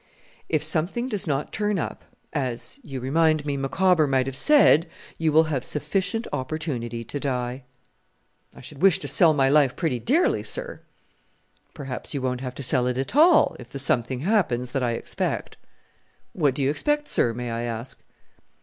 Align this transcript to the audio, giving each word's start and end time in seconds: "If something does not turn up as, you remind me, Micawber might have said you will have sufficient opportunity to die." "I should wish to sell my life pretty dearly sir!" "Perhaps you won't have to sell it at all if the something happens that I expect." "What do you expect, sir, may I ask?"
"If 0.49 0.63
something 0.63 1.09
does 1.09 1.27
not 1.27 1.53
turn 1.53 1.77
up 1.77 2.03
as, 2.33 2.79
you 2.81 2.99
remind 2.99 3.45
me, 3.45 3.55
Micawber 3.55 4.07
might 4.07 4.25
have 4.25 4.35
said 4.35 4.89
you 5.19 5.31
will 5.31 5.43
have 5.43 5.63
sufficient 5.63 6.25
opportunity 6.33 7.03
to 7.03 7.19
die." 7.19 7.65
"I 8.55 8.61
should 8.61 8.81
wish 8.81 8.97
to 8.97 9.07
sell 9.07 9.35
my 9.35 9.47
life 9.47 9.75
pretty 9.75 9.99
dearly 9.99 10.41
sir!" 10.41 10.81
"Perhaps 11.75 12.15
you 12.15 12.21
won't 12.23 12.41
have 12.41 12.55
to 12.55 12.63
sell 12.63 12.87
it 12.87 12.97
at 12.97 13.15
all 13.15 13.55
if 13.59 13.69
the 13.69 13.77
something 13.77 14.21
happens 14.21 14.71
that 14.71 14.81
I 14.81 14.93
expect." 14.93 15.57
"What 16.33 16.55
do 16.55 16.63
you 16.63 16.71
expect, 16.71 17.07
sir, 17.07 17.31
may 17.31 17.51
I 17.51 17.61
ask?" 17.61 18.01